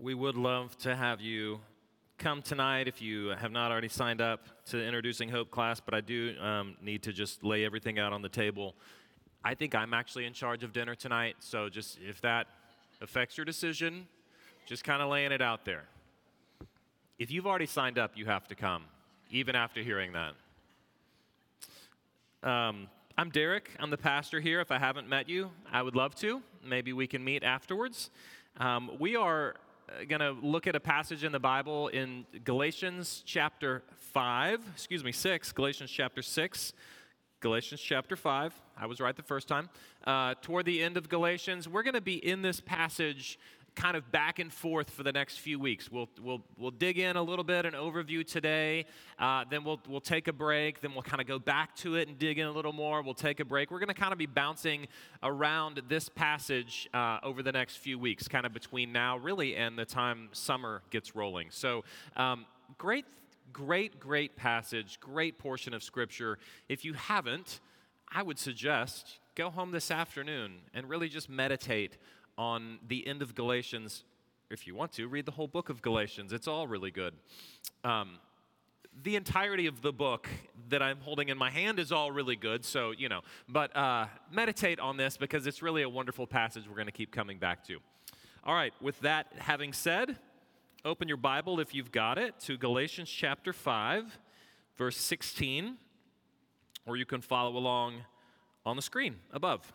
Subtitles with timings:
[0.00, 1.60] we would love to have you
[2.16, 6.00] come tonight if you have not already signed up to Introducing Hope class, but I
[6.00, 8.74] do um, need to just lay everything out on the table.
[9.44, 12.46] I think I'm actually in charge of dinner tonight, so just if that
[13.02, 14.08] affects your decision,
[14.66, 15.84] just kind of laying it out there.
[17.18, 18.84] If you've already signed up, you have to come,
[19.30, 20.32] even after hearing that.
[22.48, 23.70] Um, I'm Derek.
[23.78, 24.62] I'm the pastor here.
[24.62, 26.40] If I haven't met you, I would love to.
[26.64, 28.10] Maybe we can meet afterwards.
[28.56, 29.56] Um, we are
[30.08, 33.82] going to look at a passage in the Bible in Galatians chapter
[34.12, 36.72] 5, excuse me, 6, Galatians chapter 6.
[37.40, 38.60] Galatians chapter 5.
[38.76, 39.70] I was right the first time.
[40.06, 43.38] Uh, toward the end of Galatians, we're going to be in this passage
[43.74, 45.90] kind of back and forth for the next few weeks.
[45.90, 48.86] We'll, we'll, we'll dig in a little bit, an overview today,
[49.18, 52.08] uh, then we'll, we'll take a break, then we'll kind of go back to it
[52.08, 53.02] and dig in a little more.
[53.02, 53.70] We'll take a break.
[53.70, 54.86] We're going to kind of be bouncing
[55.22, 59.78] around this passage uh, over the next few weeks, kind of between now, really, and
[59.78, 61.48] the time summer gets rolling.
[61.50, 61.84] So,
[62.16, 62.46] um,
[62.78, 63.04] great,
[63.52, 66.38] great, great passage, great portion of Scripture.
[66.68, 67.60] If you haven't,
[68.12, 71.96] I would suggest go home this afternoon and really just meditate
[72.40, 74.02] on the end of Galatians.
[74.48, 76.32] If you want to, read the whole book of Galatians.
[76.32, 77.12] It's all really good.
[77.84, 78.12] Um,
[79.02, 80.26] the entirety of the book
[80.70, 84.06] that I'm holding in my hand is all really good, so, you know, but uh,
[84.32, 87.62] meditate on this because it's really a wonderful passage we're going to keep coming back
[87.66, 87.76] to.
[88.42, 90.16] All right, with that having said,
[90.82, 94.18] open your Bible if you've got it to Galatians chapter 5,
[94.78, 95.76] verse 16,
[96.86, 97.96] or you can follow along
[98.64, 99.74] on the screen above.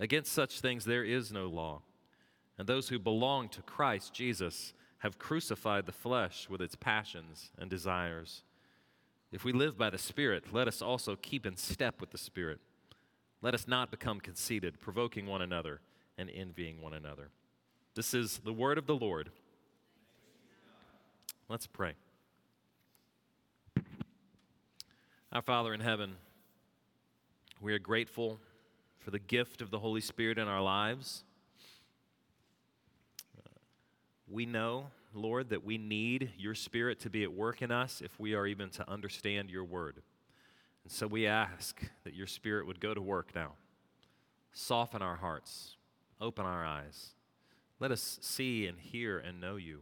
[0.00, 1.82] Against such things there is no law.
[2.58, 7.70] And those who belong to Christ Jesus have crucified the flesh with its passions and
[7.70, 8.42] desires.
[9.30, 12.60] If we live by the Spirit, let us also keep in step with the Spirit.
[13.42, 15.80] Let us not become conceited, provoking one another
[16.18, 17.28] and envying one another.
[17.94, 19.30] This is the word of the Lord.
[21.48, 21.92] Let's pray.
[25.32, 26.16] Our Father in heaven,
[27.60, 28.40] we are grateful
[29.00, 31.24] for the gift of the Holy Spirit in our lives.
[34.30, 38.18] we know, Lord, that we need your Spirit to be at work in us if
[38.20, 40.02] we are even to understand your word.
[40.84, 43.52] And so we ask that your Spirit would go to work now.
[44.52, 45.76] Soften our hearts,
[46.20, 47.10] open our eyes.
[47.80, 49.80] Let us see and hear and know you.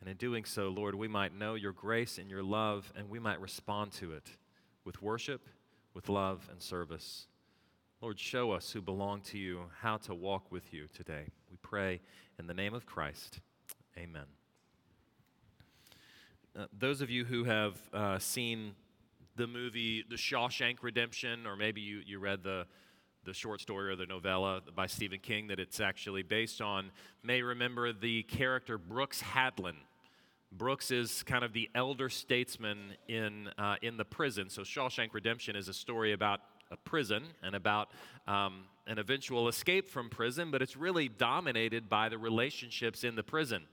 [0.00, 3.18] And in doing so, Lord, we might know your grace and your love, and we
[3.18, 4.28] might respond to it
[4.84, 5.46] with worship,
[5.94, 7.26] with love, and service.
[8.04, 11.24] Lord, show us who belong to you how to walk with you today.
[11.50, 12.02] We pray
[12.38, 13.40] in the name of Christ.
[13.96, 14.26] Amen.
[16.54, 18.72] Uh, those of you who have uh, seen
[19.36, 22.66] the movie The Shawshank Redemption, or maybe you, you read the,
[23.24, 26.90] the short story or the novella by Stephen King that it's actually based on,
[27.22, 29.76] may remember the character Brooks Hatlen.
[30.52, 34.50] Brooks is kind of the elder statesman in, uh, in the prison.
[34.50, 37.90] So, Shawshank Redemption is a story about a prison and about
[38.26, 43.22] um, an eventual escape from prison, but it's really dominated by the relationships in the
[43.22, 43.64] prison.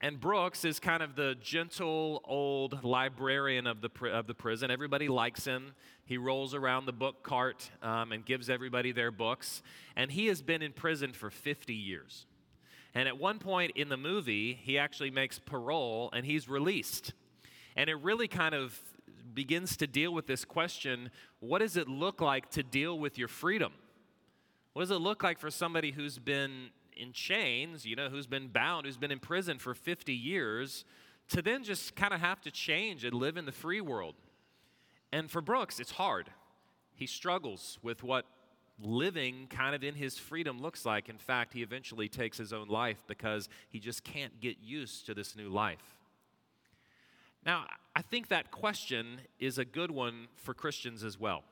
[0.00, 4.70] And Brooks is kind of the gentle old librarian of the, of the prison.
[4.70, 5.74] Everybody likes him.
[6.04, 9.62] He rolls around the book cart um, and gives everybody their books.
[9.96, 12.26] And he has been in prison for 50 years.
[12.94, 17.12] And at one point in the movie, he actually makes parole and he's released.
[17.74, 18.78] And it really kind of
[19.34, 23.28] begins to deal with this question what does it look like to deal with your
[23.28, 23.72] freedom?
[24.72, 28.48] What does it look like for somebody who's been in chains, you know, who's been
[28.48, 30.84] bound, who's been in prison for 50 years,
[31.28, 34.14] to then just kind of have to change and live in the free world?
[35.12, 36.30] And for Brooks, it's hard.
[36.94, 38.26] He struggles with what
[38.80, 41.08] living kind of in his freedom looks like.
[41.08, 45.14] In fact, he eventually takes his own life because he just can't get used to
[45.14, 45.96] this new life.
[47.44, 51.44] Now, I think that question is a good one for Christians as well.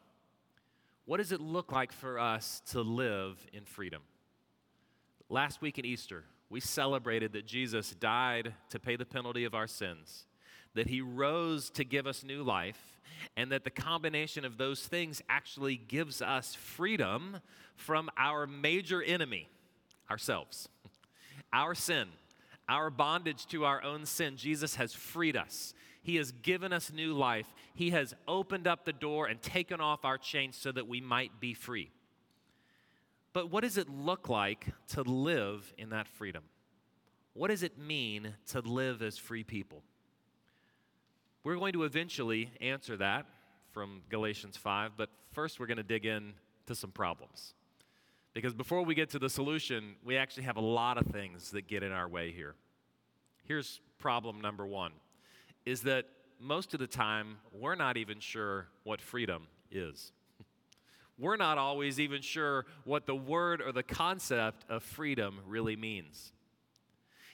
[1.04, 4.02] What does it look like for us to live in freedom?
[5.28, 9.66] Last week in Easter, we celebrated that Jesus died to pay the penalty of our
[9.66, 10.26] sins,
[10.74, 13.00] that he rose to give us new life,
[13.36, 17.38] and that the combination of those things actually gives us freedom
[17.76, 19.48] from our major enemy,
[20.10, 20.68] ourselves,
[21.52, 22.08] our sin,
[22.72, 24.36] our bondage to our own sin.
[24.36, 25.74] Jesus has freed us.
[26.02, 27.46] He has given us new life.
[27.74, 31.38] He has opened up the door and taken off our chains so that we might
[31.38, 31.90] be free.
[33.34, 36.44] But what does it look like to live in that freedom?
[37.34, 39.82] What does it mean to live as free people?
[41.44, 43.26] We're going to eventually answer that
[43.72, 46.32] from Galatians 5, but first we're going to dig in
[46.66, 47.52] to some problems.
[48.32, 51.68] Because before we get to the solution, we actually have a lot of things that
[51.68, 52.54] get in our way here.
[53.44, 54.92] Here's problem number one
[55.64, 56.06] is that
[56.40, 60.12] most of the time we're not even sure what freedom is.
[61.18, 66.32] we're not always even sure what the word or the concept of freedom really means.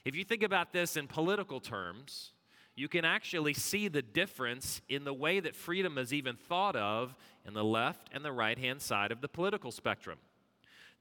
[0.04, 2.32] If you think about this in political terms,
[2.76, 7.16] you can actually see the difference in the way that freedom is even thought of
[7.46, 10.18] in the left and the right hand side of the political spectrum.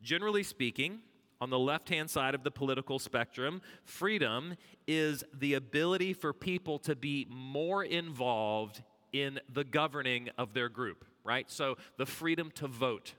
[0.01, 0.99] Generally speaking,
[1.39, 4.55] on the left hand side of the political spectrum, freedom
[4.87, 8.81] is the ability for people to be more involved
[9.13, 11.49] in the governing of their group, right?
[11.49, 13.13] So the freedom to vote,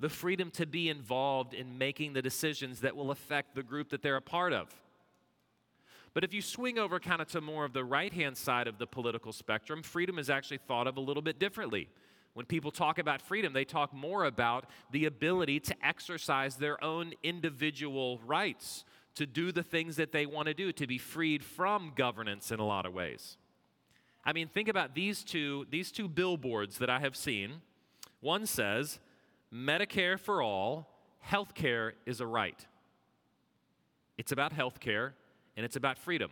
[0.00, 4.02] the freedom to be involved in making the decisions that will affect the group that
[4.02, 4.74] they're a part of.
[6.14, 8.78] But if you swing over kind of to more of the right hand side of
[8.78, 11.90] the political spectrum, freedom is actually thought of a little bit differently.
[12.36, 17.14] When people talk about freedom, they talk more about the ability to exercise their own
[17.22, 18.84] individual rights,
[19.14, 22.60] to do the things that they want to do, to be freed from governance in
[22.60, 23.38] a lot of ways.
[24.22, 27.62] I mean, think about these two, these two billboards that I have seen.
[28.20, 28.98] One says,
[29.50, 30.90] Medicare for all,
[31.26, 32.66] healthcare is a right.
[34.18, 35.12] It's about healthcare
[35.56, 36.30] and it's about freedom.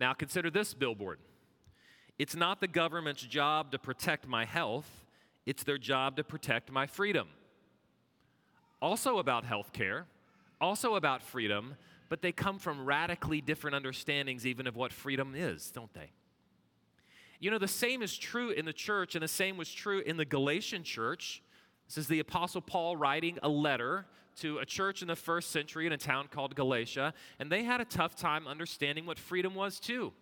[0.00, 1.18] Now consider this billboard.
[2.18, 4.88] It's not the government's job to protect my health,
[5.46, 7.28] it's their job to protect my freedom.
[8.80, 10.06] Also about health care,
[10.60, 11.74] also about freedom,
[12.08, 16.12] but they come from radically different understandings, even of what freedom is, don't they?
[17.40, 20.16] You know, the same is true in the church, and the same was true in
[20.16, 21.42] the Galatian church.
[21.88, 24.06] This is the Apostle Paul writing a letter
[24.36, 27.80] to a church in the first century in a town called Galatia, and they had
[27.80, 30.12] a tough time understanding what freedom was, too.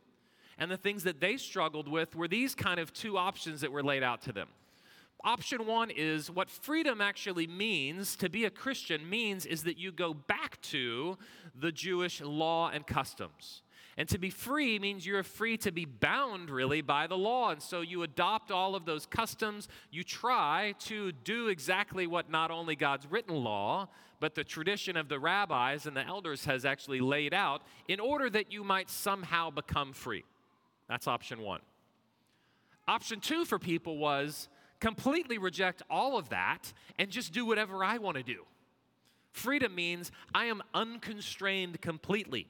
[0.58, 3.82] And the things that they struggled with were these kind of two options that were
[3.82, 4.49] laid out to them.
[5.25, 9.93] Option one is what freedom actually means to be a Christian means is that you
[9.93, 11.16] go back to
[11.54, 13.62] the Jewish law and customs.
[13.96, 17.50] And to be free means you're free to be bound really by the law.
[17.50, 19.69] And so you adopt all of those customs.
[19.90, 23.88] You try to do exactly what not only God's written law,
[24.19, 28.31] but the tradition of the rabbis and the elders has actually laid out in order
[28.31, 30.25] that you might somehow become free.
[30.93, 31.62] That's option one.
[32.87, 37.97] Option two for people was completely reject all of that and just do whatever I
[37.97, 38.45] want to do.
[39.31, 42.47] Freedom means I am unconstrained completely.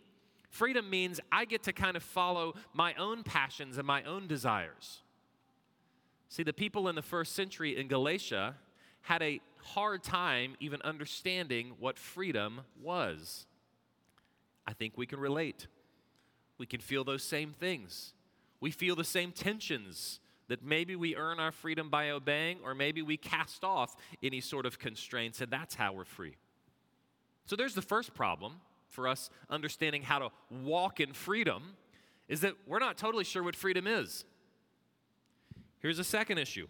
[0.50, 5.02] Freedom means I get to kind of follow my own passions and my own desires.
[6.28, 8.56] See, the people in the first century in Galatia
[9.02, 13.46] had a hard time even understanding what freedom was.
[14.66, 15.68] I think we can relate.
[16.58, 18.14] We can feel those same things.
[18.62, 23.02] We feel the same tensions that maybe we earn our freedom by obeying, or maybe
[23.02, 26.36] we cast off any sort of constraints, and that's how we're free.
[27.44, 30.28] So there's the first problem for us understanding how to
[30.62, 31.74] walk in freedom
[32.28, 34.24] is that we're not totally sure what freedom is.
[35.80, 36.68] Here's a second issue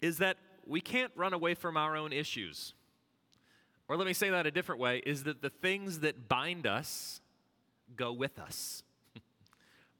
[0.00, 2.72] is that we can't run away from our own issues.
[3.88, 7.20] Or let me say that a different way is that the things that bind us
[7.94, 8.84] go with us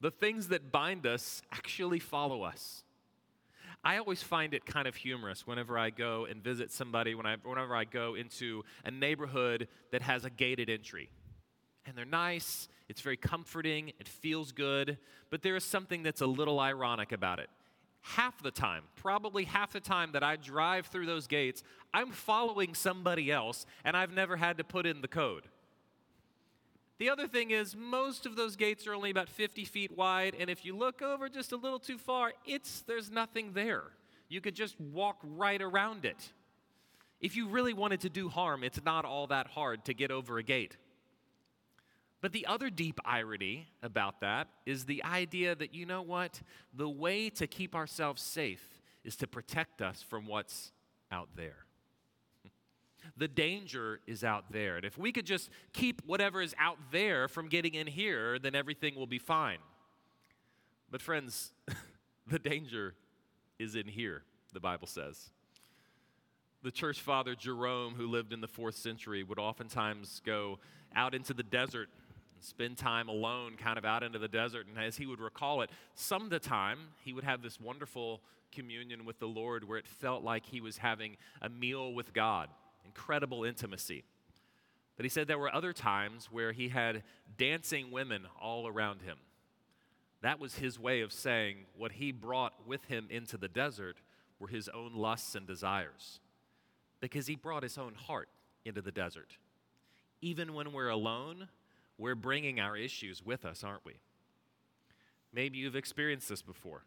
[0.01, 2.83] the things that bind us actually follow us.
[3.83, 7.37] I always find it kind of humorous whenever I go and visit somebody, when I,
[7.43, 11.09] whenever I go into a neighborhood that has a gated entry.
[11.85, 14.97] And they're nice, it's very comforting, it feels good,
[15.29, 17.49] but there is something that's a little ironic about it.
[18.01, 21.63] Half the time, probably half the time that I drive through those gates,
[21.93, 25.43] I'm following somebody else and I've never had to put in the code.
[26.99, 30.49] The other thing is, most of those gates are only about 50 feet wide, and
[30.49, 33.83] if you look over just a little too far, it's, there's nothing there.
[34.27, 36.33] You could just walk right around it.
[37.21, 40.37] If you really wanted to do harm, it's not all that hard to get over
[40.37, 40.75] a gate.
[42.21, 46.41] But the other deep irony about that is the idea that, you know what?
[46.73, 50.73] The way to keep ourselves safe is to protect us from what's
[51.11, 51.65] out there.
[53.17, 54.77] The danger is out there.
[54.77, 58.55] And if we could just keep whatever is out there from getting in here, then
[58.55, 59.59] everything will be fine.
[60.91, 61.51] But, friends,
[62.27, 62.95] the danger
[63.59, 64.23] is in here,
[64.53, 65.29] the Bible says.
[66.63, 70.59] The church father Jerome, who lived in the fourth century, would oftentimes go
[70.95, 71.89] out into the desert
[72.35, 74.67] and spend time alone, kind of out into the desert.
[74.67, 78.21] And as he would recall it, some of the time he would have this wonderful
[78.51, 82.49] communion with the Lord where it felt like he was having a meal with God,
[82.89, 84.03] incredible intimacy.
[84.97, 87.03] But he said there were other times where he had
[87.37, 89.17] dancing women all around him.
[90.21, 94.01] That was his way of saying what he brought with him into the desert
[94.39, 96.19] were his own lusts and desires.
[96.99, 98.27] Because he brought his own heart
[98.65, 99.37] into the desert.
[100.21, 101.47] Even when we're alone,
[101.97, 103.93] we're bringing our issues with us, aren't we?
[105.31, 106.83] Maybe you've experienced this before.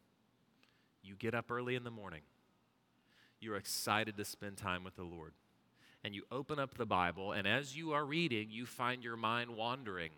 [1.02, 2.23] You get up early in the morning,
[3.40, 5.32] you're excited to spend time with the Lord,
[6.04, 9.56] and you open up the Bible, and as you are reading, you find your mind
[9.56, 10.11] wandering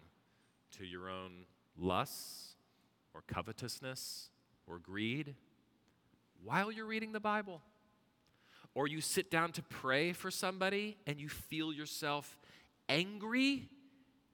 [0.79, 2.55] to your own lusts
[3.13, 4.31] or covetousness
[4.67, 5.35] or greed
[6.43, 7.61] while you're reading the Bible.
[8.75, 12.37] Or you sit down to pray for somebody and you feel yourself
[12.89, 13.69] angry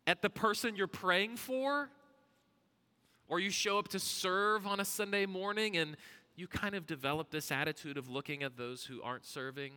[0.07, 1.90] at the person you're praying for.
[3.28, 5.97] Or you show up to serve on a Sunday morning and
[6.37, 9.73] you kind of develop this attitude of looking at those who aren't serving.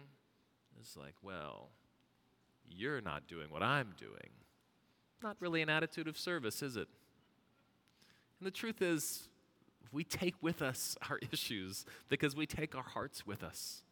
[0.79, 1.69] It's like, well,
[2.69, 4.31] you're not doing what I'm doing.
[5.21, 6.87] Not really an attitude of service, is it?
[8.39, 9.29] And the truth is,
[9.91, 13.83] we take with us our issues because we take our hearts with us.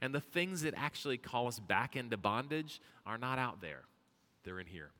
[0.00, 3.82] And the things that actually call us back into bondage are not out there,
[4.44, 4.90] they're in here.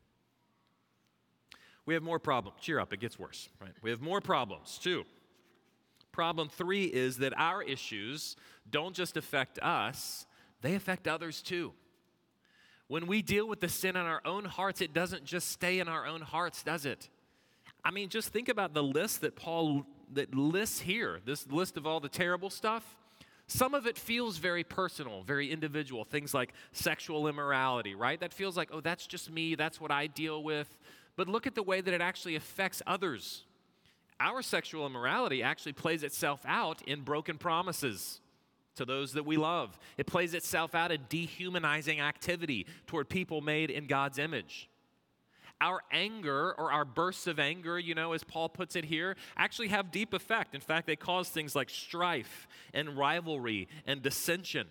[1.86, 2.58] We have more problems.
[2.60, 3.72] Cheer up, it gets worse, right?
[3.80, 5.04] We have more problems, too.
[6.12, 8.36] Problem three is that our issues
[8.70, 10.26] don't just affect us,
[10.62, 11.72] they affect others too.
[12.88, 15.88] When we deal with the sin in our own hearts, it doesn't just stay in
[15.88, 17.08] our own hearts, does it?
[17.84, 21.86] I mean, just think about the list that Paul that lists here, this list of
[21.86, 22.96] all the terrible stuff.
[23.46, 26.04] Some of it feels very personal, very individual.
[26.04, 28.18] Things like sexual immorality, right?
[28.20, 30.78] That feels like, oh, that's just me, that's what I deal with.
[31.16, 33.44] But look at the way that it actually affects others.
[34.20, 38.20] Our sexual immorality actually plays itself out in broken promises
[38.78, 39.78] to those that we love.
[39.96, 44.68] It plays itself out in dehumanizing activity toward people made in God's image
[45.60, 49.68] our anger or our bursts of anger, you know, as Paul puts it here, actually
[49.68, 50.54] have deep effect.
[50.54, 54.66] In fact, they cause things like strife and rivalry and dissension.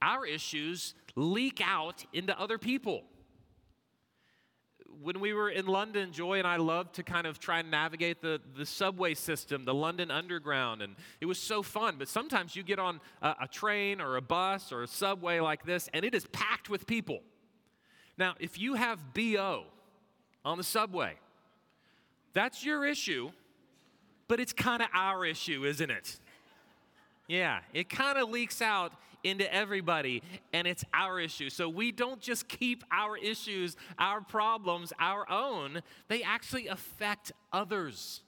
[0.00, 3.04] Our issues leak out into other people.
[5.00, 8.20] When we were in London, Joy and I loved to kind of try and navigate
[8.20, 11.96] the, the subway system, the London Underground, and it was so fun.
[11.98, 15.64] But sometimes you get on a, a train or a bus or a subway like
[15.64, 17.22] this, and it is packed with people
[18.18, 19.64] now, if you have BO
[20.44, 21.14] on the subway,
[22.32, 23.30] that's your issue,
[24.28, 26.18] but it's kind of our issue, isn't it?
[27.28, 28.92] Yeah, it kind of leaks out
[29.24, 31.50] into everybody, and it's our issue.
[31.50, 38.22] So we don't just keep our issues, our problems, our own, they actually affect others.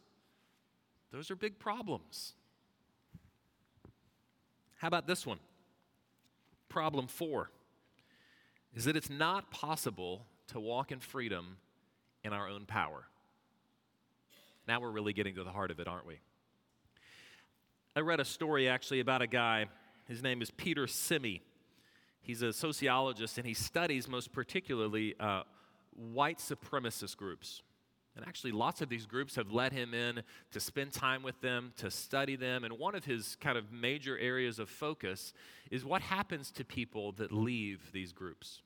[1.12, 2.34] Those are big problems.
[4.76, 5.38] How about this one?
[6.68, 7.50] Problem four
[8.74, 11.56] is that it's not possible to walk in freedom
[12.24, 13.04] in our own power.
[14.66, 16.18] Now we're really getting to the heart of it, aren't we?
[17.94, 19.66] I read a story actually about a guy.
[20.06, 21.42] His name is Peter Simi.
[22.20, 25.42] He's a sociologist and he studies most particularly uh,
[25.94, 27.62] white supremacist groups.
[28.16, 31.72] And actually, lots of these groups have let him in to spend time with them,
[31.78, 32.62] to study them.
[32.62, 35.32] And one of his kind of major areas of focus
[35.70, 38.62] is what happens to people that leave these groups.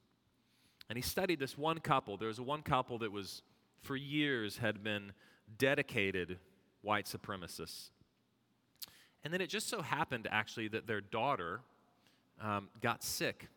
[0.90, 2.18] And he studied this one couple.
[2.18, 3.42] There was one couple that was,
[3.80, 5.12] for years, had been
[5.56, 6.38] dedicated
[6.82, 7.90] white supremacists.
[9.28, 11.60] And then it just so happened, actually, that their daughter
[12.40, 13.48] um, got sick.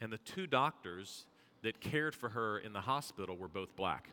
[0.00, 1.26] And the two doctors
[1.62, 4.10] that cared for her in the hospital were both black.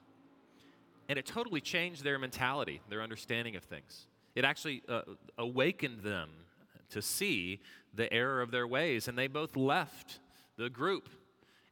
[1.07, 4.07] And it totally changed their mentality, their understanding of things.
[4.33, 5.01] It actually uh,
[5.37, 6.31] awakened them
[6.89, 7.59] to see
[7.93, 10.17] the error of their ways, and they both left
[10.57, 11.07] the group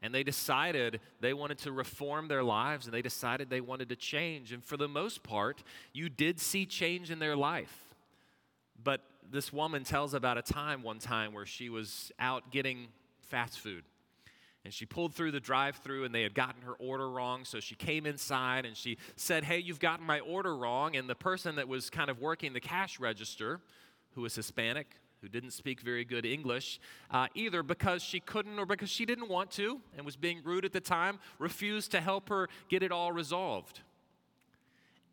[0.03, 3.95] and they decided they wanted to reform their lives and they decided they wanted to
[3.95, 4.51] change.
[4.51, 7.87] And for the most part, you did see change in their life.
[8.84, 12.88] But this woman tells about a time one time where she was out getting
[13.22, 13.84] fast food.
[14.63, 17.46] And she pulled through the drive through and they had gotten her order wrong.
[17.46, 20.96] So she came inside and she said, Hey, you've gotten my order wrong.
[20.96, 23.62] And the person that was kind of working the cash register,
[24.12, 24.88] who was Hispanic,
[25.22, 26.79] who didn't speak very good English,
[27.12, 30.65] uh, either because she couldn't or because she didn't want to and was being rude
[30.65, 33.81] at the time, refused to help her get it all resolved.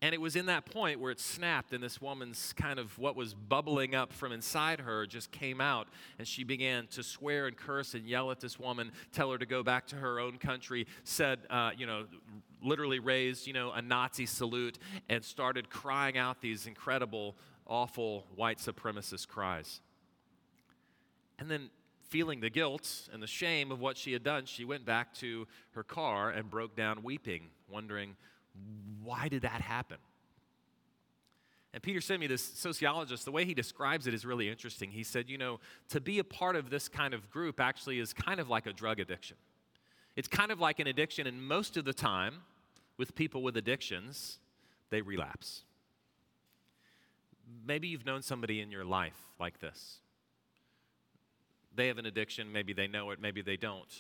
[0.04, 3.16] And it was in that point where it snapped, and this woman's kind of what
[3.16, 7.56] was bubbling up from inside her just came out, and she began to swear and
[7.56, 10.87] curse and yell at this woman, tell her to go back to her own country,
[11.04, 12.04] said, uh, you know,
[12.62, 17.34] literally raised, you know, a Nazi salute, and started crying out these incredible,
[17.66, 19.80] awful white supremacist cries.
[21.38, 21.70] And then,
[22.11, 25.46] feeling the guilt and the shame of what she had done, she went back to
[25.70, 28.16] her car and broke down weeping, wondering,
[29.02, 29.99] why did that happen?
[31.73, 34.92] And Peter Simi this sociologist, the way he describes it is really interesting.
[34.92, 35.58] He said, you know,
[35.88, 38.73] to be a part of this kind of group actually is kind of like a
[38.73, 39.37] drug addiction.
[40.14, 42.42] It's kind of like an addiction, and most of the time,
[42.96, 44.38] with people with addictions,
[44.90, 45.64] they relapse.
[47.66, 49.99] Maybe you've known somebody in your life like this.
[51.75, 53.92] They have an addiction, maybe they know it, maybe they don't.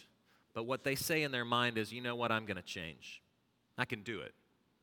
[0.54, 3.20] But what they say in their mind is, you know what, I'm going to change.
[3.76, 4.32] I can do it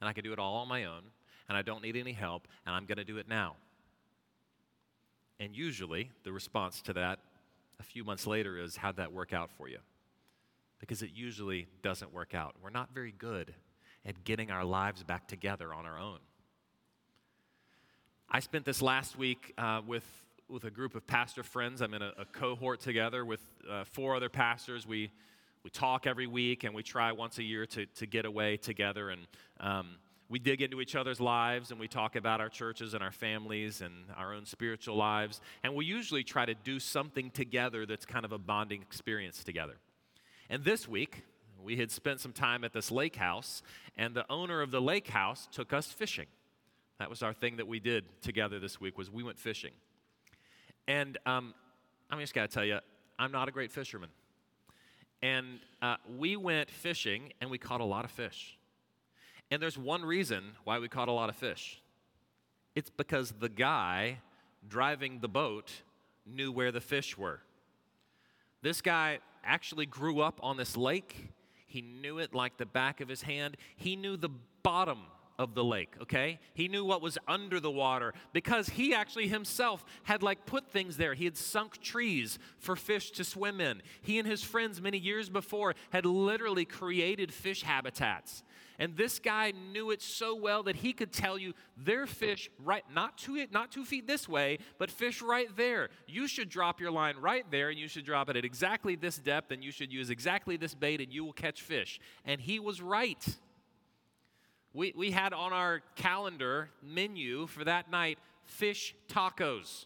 [0.01, 1.03] and I can do it all on my own,
[1.47, 3.55] and I don't need any help, and I'm going to do it now.
[5.39, 7.19] And usually, the response to that
[7.79, 9.77] a few months later is, How'd that work out for you?
[10.79, 12.55] Because it usually doesn't work out.
[12.61, 13.53] We're not very good
[14.05, 16.19] at getting our lives back together on our own.
[18.29, 20.05] I spent this last week uh, with,
[20.47, 21.81] with a group of pastor friends.
[21.81, 24.87] I'm in a, a cohort together with uh, four other pastors.
[24.87, 25.11] We
[25.63, 29.09] we talk every week and we try once a year to, to get away together.
[29.09, 29.27] And
[29.59, 29.95] um,
[30.27, 33.81] we dig into each other's lives and we talk about our churches and our families
[33.81, 35.39] and our own spiritual lives.
[35.63, 39.75] And we usually try to do something together that's kind of a bonding experience together.
[40.49, 41.23] And this week
[41.63, 43.61] we had spent some time at this lake house
[43.95, 46.27] and the owner of the lake house took us fishing.
[46.97, 49.71] That was our thing that we did together this week was we went fishing.
[50.87, 51.53] And um,
[52.09, 52.79] i'm just got to tell you
[53.17, 54.09] i'm not a great fisherman
[55.21, 58.57] and uh, we went fishing and we caught a lot of fish.
[59.49, 61.81] And there's one reason why we caught a lot of fish
[62.75, 64.19] it's because the guy
[64.67, 65.71] driving the boat
[66.25, 67.41] knew where the fish were.
[68.61, 71.29] This guy actually grew up on this lake.
[71.65, 73.57] He knew it like the back of his hand.
[73.75, 74.29] He knew the
[74.63, 74.99] bottom
[75.41, 76.39] of the lake, okay?
[76.53, 80.97] He knew what was under the water because he actually himself had like put things
[80.97, 81.15] there.
[81.15, 83.81] He had sunk trees for fish to swim in.
[84.03, 88.43] He and his friends many years before had literally created fish habitats.
[88.77, 92.83] And this guy knew it so well that he could tell you their fish right
[92.93, 95.89] not two not 2 feet this way, but fish right there.
[96.07, 99.17] You should drop your line right there and you should drop it at exactly this
[99.17, 101.99] depth and you should use exactly this bait and you will catch fish.
[102.25, 103.23] And he was right.
[104.73, 109.85] We, we had on our calendar menu for that night fish tacos.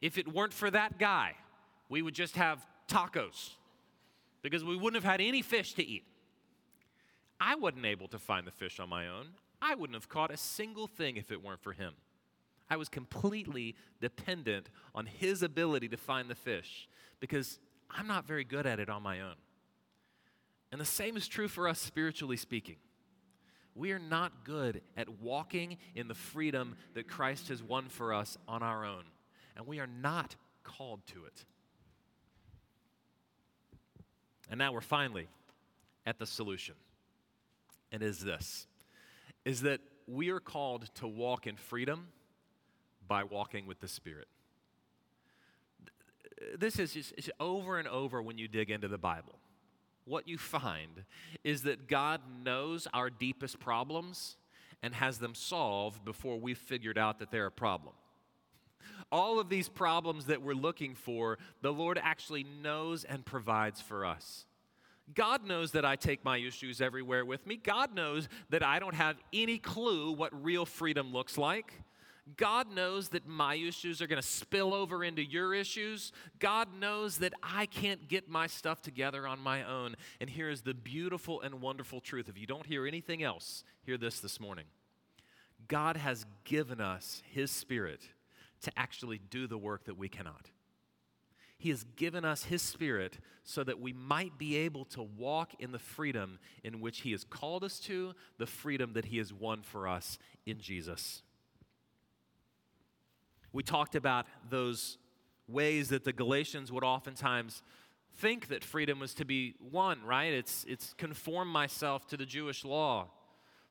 [0.00, 1.32] If it weren't for that guy,
[1.88, 3.50] we would just have tacos
[4.42, 6.04] because we wouldn't have had any fish to eat.
[7.40, 9.28] I wasn't able to find the fish on my own.
[9.60, 11.94] I wouldn't have caught a single thing if it weren't for him.
[12.70, 16.88] I was completely dependent on his ability to find the fish
[17.20, 17.58] because
[17.90, 19.34] I'm not very good at it on my own.
[20.72, 22.76] And the same is true for us spiritually speaking
[23.74, 28.38] we are not good at walking in the freedom that Christ has won for us
[28.46, 29.04] on our own.
[29.56, 31.44] And we are not called to it.
[34.50, 35.28] And now we're finally
[36.06, 36.74] at the solution.
[37.90, 38.66] And is this
[39.44, 42.08] is that we are called to walk in freedom
[43.06, 44.26] by walking with the Spirit.
[46.58, 49.38] This is just over and over when you dig into the Bible
[50.04, 51.04] what you find
[51.42, 54.36] is that God knows our deepest problems
[54.82, 57.94] and has them solved before we've figured out that they're a problem.
[59.10, 64.04] All of these problems that we're looking for, the Lord actually knows and provides for
[64.04, 64.46] us.
[65.14, 67.56] God knows that I take my issues everywhere with me.
[67.56, 71.80] God knows that I don't have any clue what real freedom looks like.
[72.36, 76.10] God knows that my issues are going to spill over into your issues.
[76.38, 79.94] God knows that I can't get my stuff together on my own.
[80.20, 82.28] And here is the beautiful and wonderful truth.
[82.28, 84.64] If you don't hear anything else, hear this this morning.
[85.68, 88.00] God has given us His Spirit
[88.62, 90.50] to actually do the work that we cannot.
[91.58, 95.72] He has given us His Spirit so that we might be able to walk in
[95.72, 99.62] the freedom in which He has called us to, the freedom that He has won
[99.62, 101.22] for us in Jesus.
[103.54, 104.98] We talked about those
[105.48, 107.62] ways that the Galatians would oftentimes
[108.16, 110.32] think that freedom was to be won, right?
[110.32, 113.08] It's, it's conform myself to the Jewish law,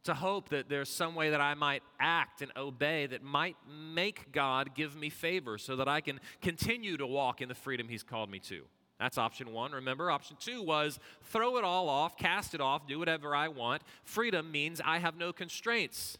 [0.05, 4.31] to hope that there's some way that I might act and obey that might make
[4.31, 8.03] God give me favor so that I can continue to walk in the freedom He's
[8.03, 8.63] called me to.
[8.99, 9.73] That's option one.
[9.73, 13.81] Remember, option two was throw it all off, cast it off, do whatever I want.
[14.05, 16.17] Freedom means I have no constraints.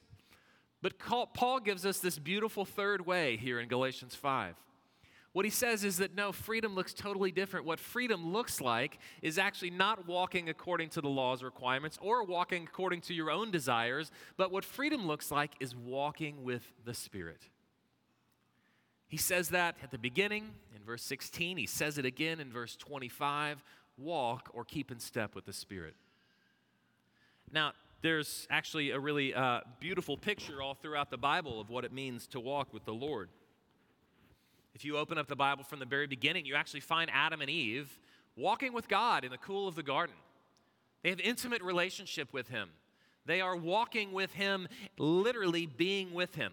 [0.84, 4.54] But Paul gives us this beautiful third way here in Galatians 5.
[5.32, 7.66] What he says is that no, freedom looks totally different.
[7.66, 12.64] What freedom looks like is actually not walking according to the law's requirements or walking
[12.64, 17.48] according to your own desires, but what freedom looks like is walking with the Spirit.
[19.08, 21.56] He says that at the beginning in verse 16.
[21.56, 23.64] He says it again in verse 25
[23.98, 25.96] walk or keep in step with the Spirit.
[27.54, 27.72] Now,
[28.04, 32.28] there's actually a really uh, beautiful picture all throughout the Bible of what it means
[32.28, 33.30] to walk with the Lord.
[34.76, 37.50] If you open up the Bible from the very beginning, you actually find Adam and
[37.50, 37.98] Eve
[38.36, 40.16] walking with God in the cool of the garden.
[41.02, 42.70] They have intimate relationship with him.
[43.26, 46.52] They are walking with him, literally being with him.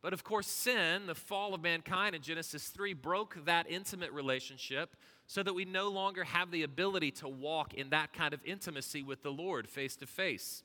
[0.00, 4.96] But of course, sin, the fall of mankind in Genesis 3, broke that intimate relationship
[5.26, 9.02] so that we no longer have the ability to walk in that kind of intimacy
[9.02, 10.62] with the Lord face to face.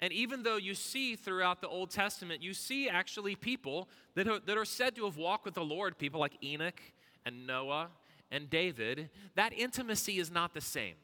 [0.00, 4.40] And even though you see throughout the Old Testament, you see actually people that are,
[4.40, 6.80] that are said to have walked with the Lord, people like Enoch
[7.24, 7.88] and Noah
[8.30, 10.94] and David, that intimacy is not the same.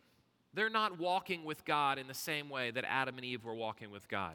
[0.53, 3.91] They're not walking with God in the same way that Adam and Eve were walking
[3.91, 4.35] with God.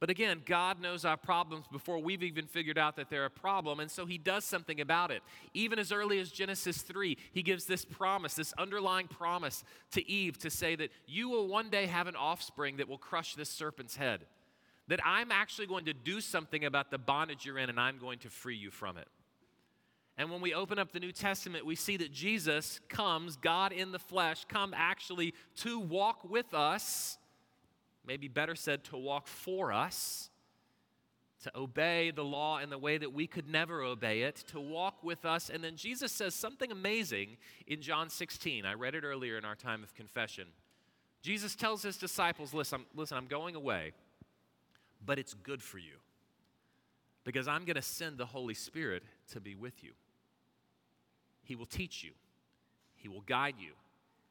[0.00, 3.80] But again, God knows our problems before we've even figured out that they're a problem,
[3.80, 5.22] and so He does something about it.
[5.52, 10.38] Even as early as Genesis 3, He gives this promise, this underlying promise to Eve
[10.38, 13.94] to say that you will one day have an offspring that will crush this serpent's
[13.94, 14.22] head.
[14.88, 18.20] That I'm actually going to do something about the bondage you're in, and I'm going
[18.20, 19.06] to free you from it.
[20.16, 23.92] And when we open up the New Testament, we see that Jesus comes, God in
[23.92, 27.18] the flesh, come actually to walk with us
[28.06, 30.30] maybe better said, to walk for us,
[31.42, 35.02] to obey the law in the way that we could never obey it, to walk
[35.02, 35.50] with us.
[35.50, 37.36] And then Jesus says something amazing
[37.66, 38.66] in John 16.
[38.66, 40.46] I read it earlier in our time of confession.
[41.22, 43.92] Jesus tells his disciples, listen, listen I'm going away,
[45.04, 45.96] but it's good for you
[47.24, 49.92] because I'm going to send the Holy Spirit to be with you.
[51.42, 52.12] He will teach you,
[52.96, 53.72] He will guide you,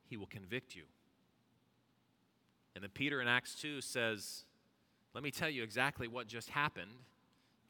[0.07, 0.83] He will convict you.
[2.75, 4.45] And then Peter in Acts 2 says,
[5.13, 6.91] Let me tell you exactly what just happened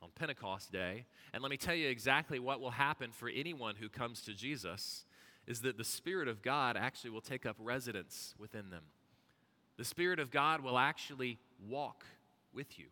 [0.01, 1.05] on Pentecost Day.
[1.33, 5.05] And let me tell you exactly what will happen for anyone who comes to Jesus
[5.47, 8.83] is that the Spirit of God actually will take up residence within them.
[9.77, 12.05] The Spirit of God will actually walk
[12.53, 12.85] with you.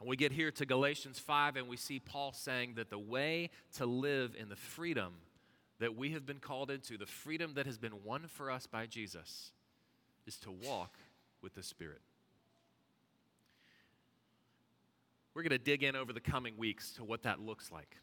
[0.00, 3.50] And we get here to Galatians 5 and we see Paul saying that the way
[3.76, 5.12] to live in the freedom
[5.78, 8.86] that we have been called into, the freedom that has been won for us by
[8.86, 9.52] Jesus,
[10.30, 10.96] is to walk
[11.42, 12.00] with the Spirit.
[15.34, 17.96] We're going to dig in over the coming weeks to what that looks like,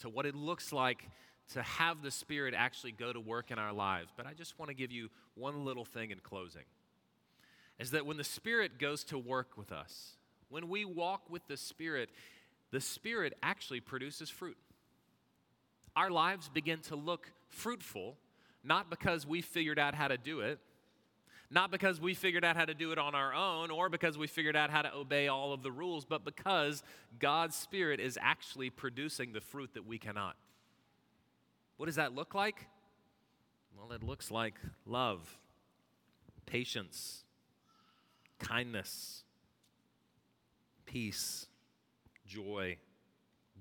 [0.00, 1.08] to what it looks like
[1.54, 4.10] to have the Spirit actually go to work in our lives.
[4.14, 6.64] But I just want to give you one little thing in closing
[7.78, 10.18] is that when the Spirit goes to work with us,
[10.50, 12.10] when we walk with the Spirit,
[12.72, 14.58] the Spirit actually produces fruit.
[15.96, 18.18] Our lives begin to look fruitful,
[18.62, 20.58] not because we figured out how to do it,
[21.52, 24.26] not because we figured out how to do it on our own or because we
[24.26, 26.82] figured out how to obey all of the rules, but because
[27.18, 30.36] God's Spirit is actually producing the fruit that we cannot.
[31.76, 32.68] What does that look like?
[33.76, 34.54] Well, it looks like
[34.86, 35.38] love,
[36.46, 37.24] patience,
[38.38, 39.24] kindness,
[40.86, 41.46] peace,
[42.26, 42.78] joy,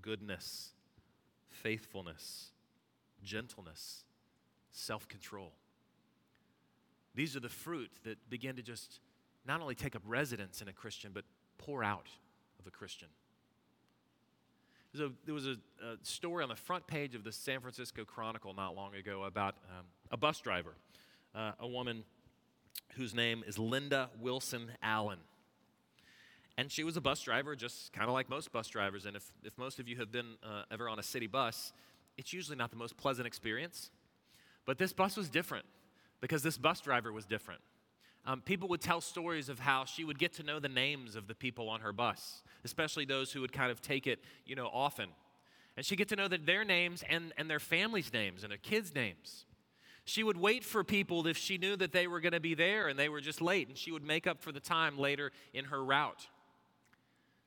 [0.01, 0.71] goodness,
[1.49, 2.51] faithfulness,
[3.21, 4.06] gentleness,
[4.71, 5.51] self control.
[7.15, 9.00] These are the fruit that begin to just
[9.45, 11.26] not only take up residence in a Christian, but
[11.58, 12.08] pour out
[12.60, 13.08] of a Christian.
[14.95, 18.54] A, there was a, a, story on the front page of the San Francisco Chronicle
[18.54, 20.74] not long ago about um, a bus driver,
[21.34, 22.04] uh, a woman
[22.95, 25.19] whose name is Linda Wilson Allen.
[26.58, 29.06] And she was a bus driver, just kind of like most bus drivers.
[29.06, 31.71] And if, if most of you have been uh, ever on a city bus,
[32.17, 33.89] it's usually not the most pleasant experience.
[34.65, 35.65] But this bus was different
[36.21, 37.62] because this bus driver was different.
[38.25, 41.27] Um, people would tell stories of how she would get to know the names of
[41.27, 44.69] the people on her bus, especially those who would kind of take it, you know,
[44.71, 45.10] often.
[45.75, 48.60] And she'd get to know that their names and, and their families' names and their
[48.60, 49.45] kids' names.
[50.03, 52.88] She would wait for people if she knew that they were going to be there
[52.88, 55.65] and they were just late, and she would make up for the time later in
[55.65, 56.27] her route.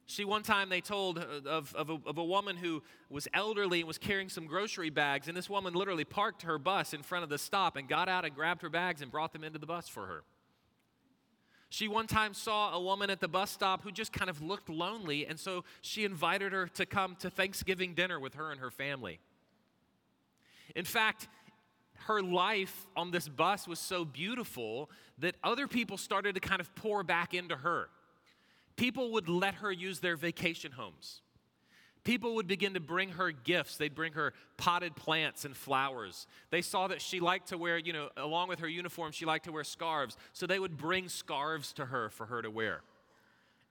[0.06, 3.80] See, one time they told uh, of, of, a, of a woman who was elderly
[3.80, 7.24] and was carrying some grocery bags, and this woman literally parked her bus in front
[7.24, 9.66] of the stop and got out and grabbed her bags and brought them into the
[9.66, 10.24] bus for her.
[11.70, 14.68] She one time saw a woman at the bus stop who just kind of looked
[14.68, 18.70] lonely, and so she invited her to come to Thanksgiving dinner with her and her
[18.70, 19.18] family.
[20.76, 21.28] In fact,
[22.06, 26.74] her life on this bus was so beautiful that other people started to kind of
[26.74, 27.88] pour back into her.
[28.76, 31.22] People would let her use their vacation homes.
[32.04, 33.78] People would begin to bring her gifts.
[33.78, 36.26] They'd bring her potted plants and flowers.
[36.50, 39.46] They saw that she liked to wear, you know, along with her uniform, she liked
[39.46, 40.16] to wear scarves.
[40.34, 42.82] So they would bring scarves to her for her to wear.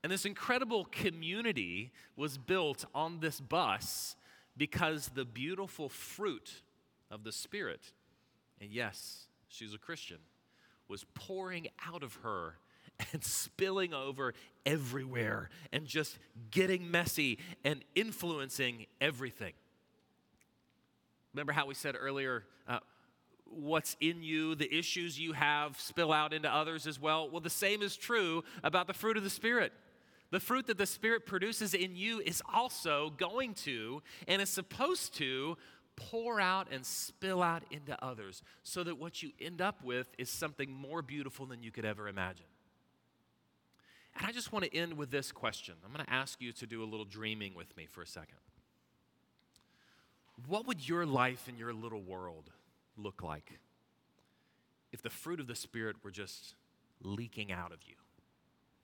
[0.02, 4.16] And this incredible community was built on this bus
[4.56, 6.62] because the beautiful fruit
[7.10, 7.92] of the Spirit,
[8.60, 10.18] and yes, she's a Christian,
[10.88, 12.56] was pouring out of her
[13.12, 16.18] and spilling over everywhere and just
[16.50, 19.52] getting messy and influencing everything.
[21.32, 22.78] Remember how we said earlier, uh,
[23.46, 27.28] what's in you, the issues you have, spill out into others as well?
[27.28, 29.72] Well, the same is true about the fruit of the Spirit.
[30.30, 35.14] The fruit that the Spirit produces in you is also going to and is supposed
[35.14, 35.56] to
[35.96, 40.28] pour out and spill out into others so that what you end up with is
[40.28, 42.46] something more beautiful than you could ever imagine.
[44.16, 45.74] And I just want to end with this question.
[45.84, 48.38] I'm going to ask you to do a little dreaming with me for a second.
[50.46, 52.50] What would your life in your little world
[52.96, 53.58] look like
[54.92, 56.54] if the fruit of the Spirit were just
[57.02, 57.94] leaking out of you,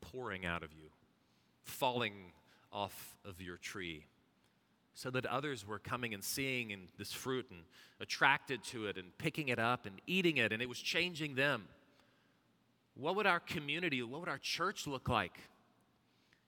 [0.00, 0.90] pouring out of you,
[1.62, 2.32] falling
[2.72, 4.06] off of your tree?
[4.94, 7.60] So that others were coming and seeing in this fruit and
[8.00, 11.68] attracted to it and picking it up and eating it, and it was changing them.
[13.00, 15.38] What would our community, what would our church look like?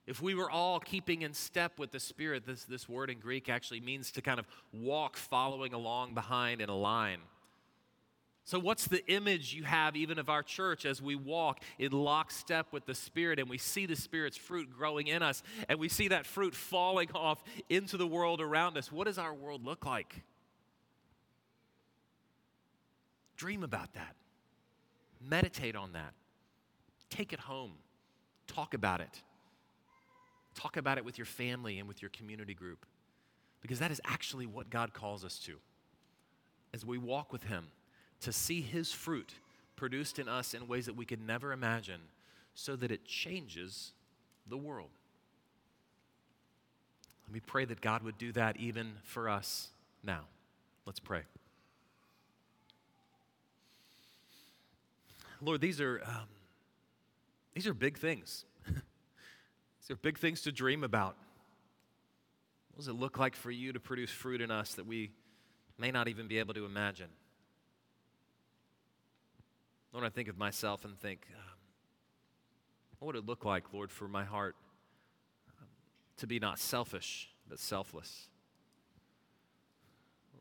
[0.07, 3.49] If we were all keeping in step with the Spirit, this, this word in Greek
[3.49, 7.21] actually means to kind of walk following along behind in a line.
[8.45, 12.67] So, what's the image you have even of our church as we walk in lockstep
[12.73, 16.09] with the Spirit and we see the Spirit's fruit growing in us and we see
[16.09, 18.91] that fruit falling off into the world around us?
[18.91, 20.23] What does our world look like?
[23.37, 24.17] Dream about that,
[25.21, 26.13] meditate on that.
[27.13, 27.73] Take it home.
[28.47, 29.21] Talk about it.
[30.55, 32.87] Talk about it with your family and with your community group.
[33.61, 35.57] Because that is actually what God calls us to.
[36.73, 37.67] As we walk with Him,
[38.23, 39.35] to see His fruit
[39.77, 42.01] produced in us in ways that we could never imagine,
[42.55, 43.93] so that it changes
[44.49, 44.89] the world.
[47.27, 49.69] Let me pray that God would do that even for us
[50.03, 50.23] now.
[50.87, 51.23] Let's pray.
[55.43, 56.01] Lord, these are.
[56.07, 56.29] Um,
[57.55, 58.45] these are big things.
[58.67, 61.17] These are big things to dream about.
[62.71, 65.11] What does it look like for you to produce fruit in us that we
[65.77, 67.09] may not even be able to imagine?
[69.93, 71.59] Lord, I think of myself and think, um,
[72.99, 74.57] what would it look like, Lord, for my heart
[75.61, 75.67] um,
[76.19, 78.29] to be not selfish, but selfless?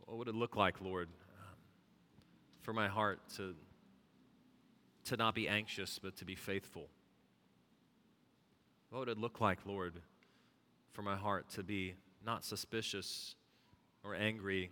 [0.06, 1.56] What would it look like, Lord, um,
[2.62, 3.56] for my heart to,
[5.06, 6.88] to not be anxious, but to be faithful?
[8.92, 9.94] What would it look like, Lord,
[10.92, 13.36] for my heart to be not suspicious
[14.04, 14.70] or angry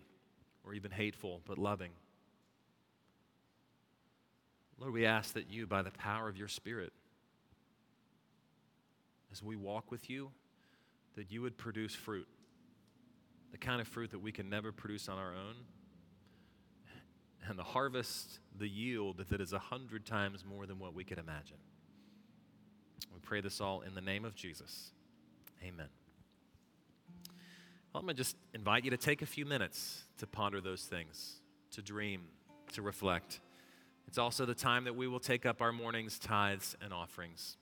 [0.66, 1.92] or even hateful, but loving?
[4.78, 6.92] Lord, we ask that you, by the power of your Spirit,
[9.32, 10.32] as we walk with you,
[11.16, 12.28] that you would produce fruit,
[13.54, 15.56] the kind of fruit that we can never produce on our own,
[17.48, 21.20] and the harvest, the yield that is a hundred times more than what we could
[21.20, 21.58] imagine.
[23.14, 24.92] We pray this all in the name of Jesus.
[25.64, 25.88] Amen.
[27.94, 30.84] Well, I'm going to just invite you to take a few minutes to ponder those
[30.84, 32.22] things, to dream,
[32.74, 33.40] to reflect.
[34.08, 37.58] It's also the time that we will take up our morning's tithes and offerings.